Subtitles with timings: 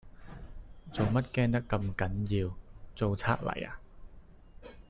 [0.91, 2.57] 做乜驚得咁緊要，
[2.95, 3.79] 做贼嚟呀？